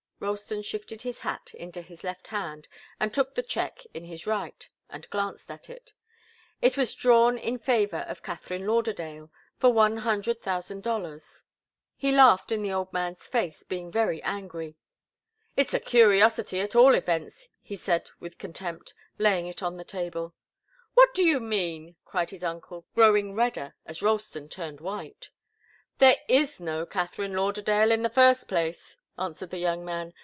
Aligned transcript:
Ralston 0.23 0.61
shifted 0.61 1.01
his 1.01 1.21
hat 1.21 1.51
into 1.55 1.81
his 1.81 2.03
left 2.03 2.27
hand 2.27 2.67
and 2.99 3.11
took 3.11 3.33
the 3.33 3.41
cheque 3.41 3.87
in 3.91 4.03
his 4.03 4.27
right, 4.27 4.69
and 4.87 5.09
glanced 5.09 5.49
at 5.49 5.67
it. 5.67 5.93
It 6.61 6.77
was 6.77 6.93
drawn 6.93 7.39
in 7.39 7.57
favour 7.57 8.05
of 8.07 8.21
Katharine 8.21 8.67
Lauderdale 8.67 9.31
for 9.57 9.73
one 9.73 9.97
hundred 9.97 10.39
thousand 10.39 10.83
dollars. 10.83 11.41
He 11.97 12.11
laughed 12.11 12.51
in 12.51 12.61
the 12.61 12.71
old 12.71 12.93
man's 12.93 13.27
face, 13.27 13.63
being 13.63 13.91
very 13.91 14.21
angry. 14.21 14.75
"It's 15.57 15.73
a 15.73 15.79
curiosity, 15.79 16.59
at 16.59 16.75
all 16.75 16.93
events," 16.93 17.49
he 17.59 17.75
said 17.75 18.11
with 18.19 18.37
contempt, 18.37 18.93
laying 19.17 19.47
it 19.47 19.63
on 19.63 19.77
the 19.77 19.83
table. 19.83 20.35
"What 20.93 21.15
do 21.15 21.25
you 21.25 21.39
mean?" 21.39 21.95
cried 22.05 22.29
his 22.29 22.43
uncle, 22.43 22.85
growing 22.93 23.33
redder 23.33 23.73
as 23.87 24.03
Ralston 24.03 24.49
turned 24.49 24.81
white. 24.81 25.31
"There 25.97 26.17
is 26.27 26.59
no 26.59 26.85
Katharine 26.85 27.33
Lauderdale, 27.33 27.91
in 27.91 28.03
the 28.03 28.07
first 28.07 28.47
place," 28.47 28.97
answered 29.19 29.49
the 29.51 29.57
young 29.57 29.85
man. 29.85 30.11